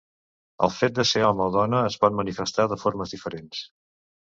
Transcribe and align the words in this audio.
El 0.67 0.71
fet 0.77 0.95
de 0.99 1.05
ser 1.09 1.21
home 1.27 1.43
o 1.49 1.51
dona 1.57 1.83
es 1.91 1.99
pot 2.05 2.17
manifestar 2.23 2.67
de 2.73 2.81
formes 2.87 3.17
diferents. 3.19 3.65